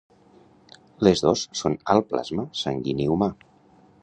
[1.07, 3.33] Les dos són al plasma sanguini humà.